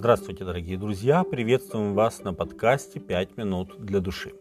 Здравствуйте, 0.00 0.46
дорогие 0.46 0.78
друзья! 0.78 1.24
Приветствуем 1.24 1.92
вас 1.92 2.24
на 2.24 2.32
подкасте 2.32 2.98
«Пять 2.98 3.36
минут 3.36 3.74
для 3.78 4.00
души». 4.00 4.32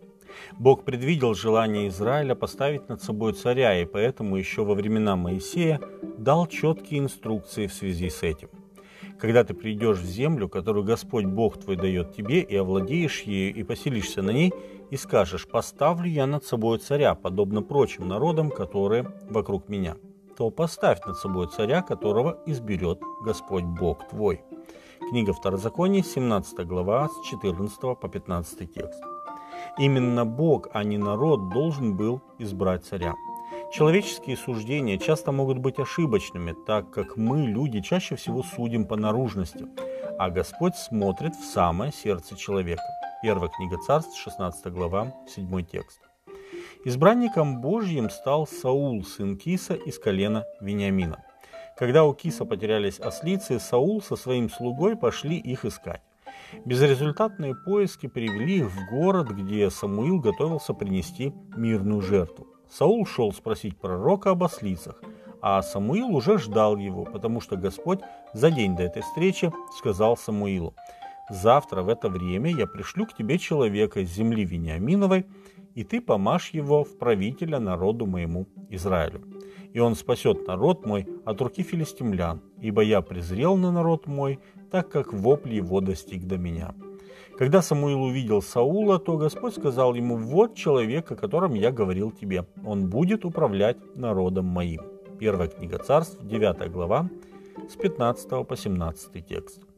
Бог 0.57 0.85
предвидел 0.85 1.33
желание 1.33 1.89
Израиля 1.89 2.33
поставить 2.33 2.87
над 2.87 3.03
собой 3.03 3.33
царя, 3.33 3.77
и 3.77 3.83
поэтому 3.83 4.37
еще 4.37 4.63
во 4.63 4.73
времена 4.73 5.17
Моисея 5.17 5.81
дал 6.17 6.47
четкие 6.47 7.01
инструкции 7.01 7.67
в 7.67 7.73
связи 7.73 8.09
с 8.09 8.23
этим. 8.23 8.47
Когда 9.19 9.43
ты 9.43 9.53
придешь 9.53 9.97
в 9.97 10.05
землю, 10.05 10.47
которую 10.47 10.85
Господь 10.85 11.25
Бог 11.25 11.59
твой 11.59 11.75
дает 11.75 12.15
тебе, 12.15 12.39
и 12.39 12.55
овладеешь 12.55 13.23
ею, 13.23 13.53
и 13.53 13.61
поселишься 13.63 14.21
на 14.21 14.29
ней, 14.29 14.53
и 14.91 14.95
скажешь, 14.95 15.45
поставлю 15.45 16.09
я 16.09 16.25
над 16.25 16.45
собой 16.45 16.77
царя, 16.77 17.15
подобно 17.15 17.61
прочим 17.61 18.07
народам, 18.07 18.49
которые 18.49 19.11
вокруг 19.29 19.67
меня– 19.67 19.97
то 20.39 20.49
поставь 20.51 21.05
над 21.05 21.17
собой 21.17 21.47
царя, 21.47 21.81
которого 21.81 22.37
изберет 22.45 23.01
Господь 23.25 23.65
Бог 23.65 24.07
твой. 24.07 24.41
Книга 25.09 25.33
Второзакония, 25.33 26.03
17 26.03 26.67
глава, 26.67 27.09
с 27.09 27.27
14 27.27 27.79
по 27.99 28.07
15 28.07 28.71
текст. 28.71 29.01
Именно 29.79 30.23
Бог, 30.23 30.67
а 30.71 30.83
не 30.83 30.99
народ, 30.99 31.49
должен 31.49 31.97
был 31.97 32.21
избрать 32.37 32.85
царя. 32.85 33.15
Человеческие 33.73 34.37
суждения 34.37 34.99
часто 34.99 35.31
могут 35.31 35.57
быть 35.57 35.79
ошибочными, 35.79 36.53
так 36.67 36.91
как 36.91 37.17
мы, 37.17 37.41
люди, 37.47 37.81
чаще 37.81 38.17
всего 38.17 38.43
судим 38.43 38.85
по 38.85 38.97
наружности, 38.97 39.65
а 40.19 40.29
Господь 40.29 40.75
смотрит 40.75 41.33
в 41.33 41.43
самое 41.43 41.91
сердце 41.91 42.35
человека. 42.35 42.83
Первая 43.23 43.49
книга 43.49 43.79
Царств, 43.79 44.15
16 44.15 44.71
глава, 44.71 45.15
7 45.27 45.65
текст. 45.65 46.01
Избранником 46.85 47.61
Божьим 47.61 48.11
стал 48.11 48.45
Саул, 48.45 49.03
сын 49.03 49.37
Киса 49.37 49.73
из 49.73 49.97
колена 49.97 50.45
Вениамина. 50.61 51.23
Когда 51.79 52.03
у 52.03 52.13
Киса 52.13 52.43
потерялись 52.43 52.99
ослицы, 52.99 53.57
Саул 53.57 54.01
со 54.01 54.17
своим 54.17 54.49
слугой 54.49 54.97
пошли 54.97 55.37
их 55.37 55.63
искать. 55.63 56.01
Безрезультатные 56.65 57.55
поиски 57.55 58.07
привели 58.07 58.57
их 58.57 58.69
в 58.69 58.89
город, 58.89 59.29
где 59.29 59.69
Самуил 59.69 60.19
готовился 60.19 60.73
принести 60.73 61.33
мирную 61.55 62.01
жертву. 62.01 62.47
Саул 62.69 63.05
шел 63.05 63.31
спросить 63.31 63.77
пророка 63.79 64.31
об 64.31 64.43
ослицах, 64.43 65.01
а 65.41 65.61
Самуил 65.61 66.13
уже 66.13 66.37
ждал 66.37 66.75
его, 66.75 67.05
потому 67.05 67.39
что 67.39 67.55
Господь 67.55 68.01
за 68.33 68.51
день 68.51 68.75
до 68.75 68.83
этой 68.83 69.01
встречи 69.01 69.49
сказал 69.77 70.17
Самуилу, 70.17 70.73
«Завтра 71.29 71.81
в 71.81 71.89
это 71.89 72.09
время 72.09 72.51
я 72.51 72.67
пришлю 72.67 73.05
к 73.05 73.15
тебе 73.15 73.37
человека 73.37 73.99
из 73.99 74.09
земли 74.09 74.45
Вениаминовой, 74.45 75.25
и 75.75 75.83
ты 75.83 76.01
помажь 76.01 76.49
его 76.51 76.83
в 76.83 76.97
правителя 76.97 77.59
народу 77.59 78.05
моему 78.05 78.47
Израилю. 78.69 79.21
И 79.73 79.79
он 79.79 79.95
спасет 79.95 80.47
народ 80.47 80.85
мой 80.85 81.07
от 81.25 81.39
руки 81.41 81.63
филистимлян, 81.63 82.41
ибо 82.59 82.81
я 82.81 83.01
презрел 83.01 83.55
на 83.57 83.71
народ 83.71 84.07
мой, 84.07 84.39
так 84.71 84.89
как 84.89 85.13
вопль 85.13 85.53
его 85.53 85.81
достиг 85.81 86.25
до 86.25 86.37
меня». 86.37 86.73
Когда 87.39 87.61
Самуил 87.61 88.03
увидел 88.03 88.41
Саула, 88.41 88.99
то 88.99 89.15
Господь 89.15 89.55
сказал 89.55 89.95
ему, 89.95 90.17
«Вот 90.17 90.55
человек, 90.55 91.09
о 91.09 91.15
котором 91.15 91.53
я 91.53 91.71
говорил 91.71 92.11
тебе, 92.11 92.45
он 92.65 92.89
будет 92.89 93.23
управлять 93.23 93.77
народом 93.95 94.45
моим». 94.45 94.81
Первая 95.19 95.47
книга 95.47 95.77
царств, 95.77 96.21
9 96.21 96.69
глава, 96.69 97.09
с 97.69 97.77
15 97.77 98.45
по 98.45 98.57
17 98.57 99.25
текст. 99.25 99.68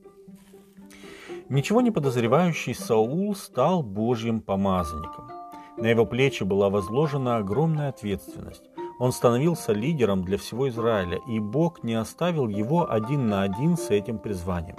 Ничего 1.52 1.82
не 1.82 1.92
подозревающий 1.92 2.74
Саул 2.74 3.36
стал 3.36 3.84
Божьим 3.84 4.40
помазанником. 4.40 5.30
На 5.76 5.88
его 5.88 6.06
плечи 6.06 6.44
была 6.44 6.70
возложена 6.70 7.36
огромная 7.36 7.90
ответственность. 7.90 8.70
Он 9.00 9.12
становился 9.12 9.74
лидером 9.74 10.24
для 10.24 10.38
всего 10.38 10.70
Израиля, 10.70 11.20
и 11.28 11.40
Бог 11.40 11.84
не 11.84 11.96
оставил 11.96 12.48
его 12.48 12.90
один 12.90 13.28
на 13.28 13.42
один 13.42 13.76
с 13.76 13.90
этим 13.90 14.18
призванием. 14.18 14.78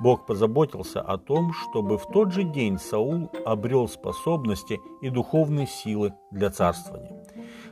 Бог 0.00 0.24
позаботился 0.24 1.02
о 1.02 1.18
том, 1.18 1.52
чтобы 1.52 1.98
в 1.98 2.06
тот 2.06 2.32
же 2.32 2.42
день 2.42 2.78
Саул 2.78 3.30
обрел 3.44 3.86
способности 3.86 4.80
и 5.02 5.10
духовные 5.10 5.66
силы 5.66 6.14
для 6.30 6.48
царствования. 6.48 7.22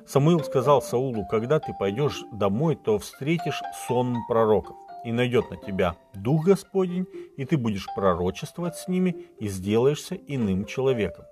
Самуил 0.06 0.40
сказал 0.40 0.82
Саулу, 0.82 1.24
когда 1.30 1.58
ты 1.58 1.72
пойдешь 1.78 2.22
домой, 2.32 2.76
то 2.76 2.98
встретишь 2.98 3.62
сон 3.88 4.14
пророков, 4.28 4.76
и 5.06 5.12
найдет 5.12 5.50
на 5.50 5.56
тебя 5.56 5.96
Дух 6.14 6.46
Господень, 6.46 7.06
и 7.36 7.44
ты 7.44 7.56
будешь 7.56 7.86
пророчествовать 7.94 8.76
с 8.76 8.88
ними, 8.88 9.26
и 9.38 9.46
сделаешься 9.48 10.16
иным 10.16 10.66
человеком. 10.66 11.24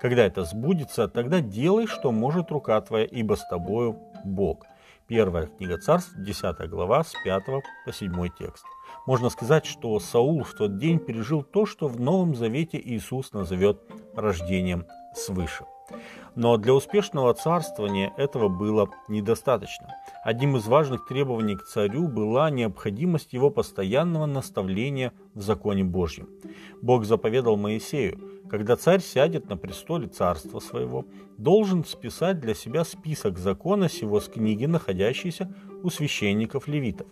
Когда 0.00 0.24
это 0.24 0.44
сбудется, 0.44 1.08
тогда 1.08 1.40
делай, 1.40 1.86
что 1.86 2.12
может 2.12 2.50
рука 2.50 2.78
твоя, 2.82 3.06
ибо 3.06 3.34
с 3.34 3.48
тобою 3.48 3.98
Бог. 4.24 4.66
Первая 5.08 5.46
книга 5.46 5.78
царств, 5.78 6.12
10 6.16 6.68
глава, 6.68 7.04
с 7.04 7.14
5 7.24 7.44
по 7.86 7.92
7 7.92 8.28
текст. 8.38 8.64
Можно 9.06 9.30
сказать, 9.30 9.64
что 9.64 9.98
Саул 9.98 10.44
в 10.44 10.52
тот 10.52 10.76
день 10.76 10.98
пережил 10.98 11.42
то, 11.42 11.64
что 11.64 11.88
в 11.88 11.98
Новом 11.98 12.34
Завете 12.34 12.78
Иисус 12.78 13.32
назовет 13.32 13.80
рождением 14.14 14.84
свыше. 15.14 15.64
Но 16.34 16.56
для 16.56 16.74
успешного 16.74 17.34
царствования 17.34 18.12
этого 18.16 18.48
было 18.48 18.88
недостаточно. 19.08 19.88
Одним 20.24 20.56
из 20.56 20.66
важных 20.66 21.06
требований 21.06 21.56
к 21.56 21.64
царю 21.64 22.08
была 22.08 22.50
необходимость 22.50 23.32
его 23.32 23.50
постоянного 23.50 24.26
наставления 24.26 25.12
в 25.34 25.42
законе 25.42 25.84
Божьем. 25.84 26.28
Бог 26.80 27.04
заповедал 27.04 27.56
Моисею, 27.56 28.18
когда 28.48 28.76
царь 28.76 29.00
сядет 29.00 29.48
на 29.48 29.56
престоле 29.56 30.08
царства 30.08 30.60
своего, 30.60 31.06
должен 31.38 31.84
списать 31.84 32.40
для 32.40 32.54
себя 32.54 32.84
список 32.84 33.38
закона 33.38 33.88
сего 33.88 34.20
с 34.20 34.28
книги, 34.28 34.66
находящейся 34.66 35.52
у 35.82 35.90
священников 35.90 36.68
левитов. 36.68 37.06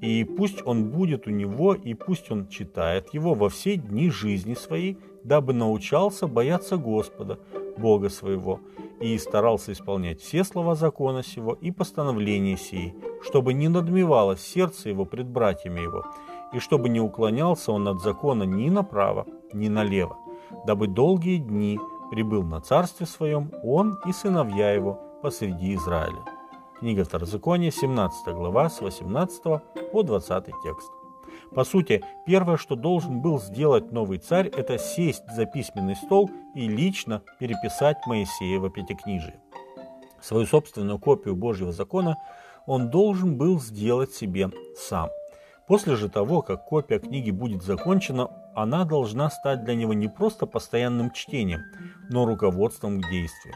И 0.00 0.24
пусть 0.24 0.64
он 0.64 0.90
будет 0.90 1.26
у 1.26 1.30
него, 1.30 1.74
и 1.74 1.94
пусть 1.94 2.30
он 2.30 2.48
читает 2.48 3.14
его 3.14 3.34
во 3.34 3.48
все 3.48 3.76
дни 3.76 4.10
жизни 4.10 4.54
своей, 4.54 4.98
дабы 5.24 5.54
научался 5.54 6.26
бояться 6.26 6.76
Господа, 6.76 7.38
Бога 7.78 8.08
своего, 8.08 8.60
и 9.00 9.18
старался 9.18 9.72
исполнять 9.72 10.20
все 10.20 10.44
слова 10.44 10.74
закона 10.74 11.22
сего 11.22 11.52
и 11.52 11.70
постановления 11.70 12.56
сии, 12.56 12.94
чтобы 13.22 13.52
не 13.54 13.68
надмевалось 13.68 14.40
сердце 14.40 14.88
его 14.90 15.04
пред 15.04 15.26
братьями 15.26 15.80
его, 15.80 16.04
и 16.52 16.58
чтобы 16.58 16.88
не 16.88 17.00
уклонялся 17.00 17.72
он 17.72 17.88
от 17.88 18.00
закона 18.00 18.44
ни 18.44 18.70
направо, 18.70 19.26
ни 19.52 19.68
налево, 19.68 20.16
дабы 20.66 20.86
долгие 20.86 21.38
дни 21.38 21.78
прибыл 22.10 22.42
на 22.42 22.60
царстве 22.60 23.06
своем 23.06 23.52
он 23.62 23.98
и 24.06 24.12
сыновья 24.12 24.72
его 24.72 25.00
посреди 25.22 25.74
Израиля. 25.74 26.24
Книга 26.78 27.04
Второзакония, 27.04 27.70
17 27.70 28.34
глава, 28.34 28.68
с 28.68 28.80
18 28.80 29.42
по 29.92 30.02
20 30.02 30.44
текст. 30.62 30.95
По 31.54 31.64
сути, 31.64 32.02
первое, 32.26 32.56
что 32.56 32.76
должен 32.76 33.20
был 33.20 33.40
сделать 33.40 33.92
новый 33.92 34.18
царь, 34.18 34.48
это 34.48 34.78
сесть 34.78 35.24
за 35.34 35.46
письменный 35.46 35.96
стол 35.96 36.30
и 36.54 36.68
лично 36.68 37.22
переписать 37.38 37.98
Моисеева 38.06 38.70
Пятикнижие. 38.70 39.40
Свою 40.20 40.46
собственную 40.46 40.98
копию 40.98 41.36
Божьего 41.36 41.72
закона 41.72 42.16
он 42.66 42.90
должен 42.90 43.36
был 43.36 43.60
сделать 43.60 44.12
себе 44.12 44.50
сам. 44.76 45.10
После 45.66 45.96
же 45.96 46.08
того, 46.08 46.42
как 46.42 46.64
копия 46.64 46.98
книги 46.98 47.30
будет 47.30 47.62
закончена, 47.62 48.28
она 48.54 48.84
должна 48.84 49.30
стать 49.30 49.64
для 49.64 49.74
него 49.74 49.92
не 49.92 50.08
просто 50.08 50.46
постоянным 50.46 51.10
чтением, 51.10 51.62
но 52.08 52.24
руководством 52.24 53.00
к 53.00 53.10
действию. 53.10 53.54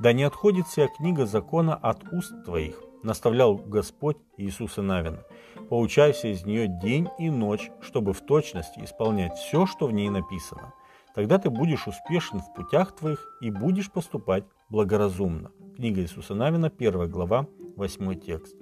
«Да 0.00 0.12
не 0.12 0.24
отходит 0.24 0.66
вся 0.66 0.88
книга 0.88 1.26
закона 1.26 1.74
от 1.74 2.02
уст 2.12 2.44
твоих», 2.44 2.80
наставлял 3.02 3.56
Господь 3.56 4.16
Иисуса 4.36 4.82
Навина. 4.82 5.22
«Поучайся 5.68 6.28
из 6.28 6.44
нее 6.44 6.68
день 6.68 7.08
и 7.18 7.30
ночь, 7.30 7.70
чтобы 7.80 8.12
в 8.12 8.20
точности 8.20 8.80
исполнять 8.80 9.34
все, 9.36 9.66
что 9.66 9.86
в 9.86 9.92
ней 9.92 10.10
написано. 10.10 10.72
Тогда 11.14 11.38
ты 11.38 11.50
будешь 11.50 11.86
успешен 11.86 12.40
в 12.40 12.54
путях 12.54 12.94
твоих 12.94 13.38
и 13.40 13.50
будешь 13.50 13.90
поступать 13.90 14.44
благоразумно». 14.68 15.50
Книга 15.76 16.00
Иисуса 16.00 16.34
Навина, 16.34 16.72
1 16.76 17.10
глава, 17.10 17.46
8 17.76 18.20
текст. 18.20 18.56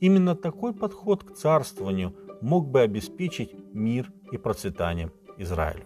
Именно 0.00 0.34
такой 0.34 0.72
подход 0.72 1.24
к 1.24 1.34
царствованию 1.34 2.14
мог 2.40 2.68
бы 2.68 2.80
обеспечить 2.80 3.54
мир 3.72 4.12
и 4.32 4.36
процветание 4.36 5.12
Израилю. 5.38 5.84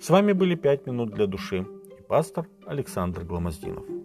С 0.00 0.10
вами 0.10 0.32
были 0.32 0.54
«Пять 0.54 0.86
минут 0.86 1.12
для 1.12 1.26
души» 1.26 1.66
и 1.98 2.02
пастор 2.02 2.48
Александр 2.66 3.24
Гломоздинов. 3.24 4.01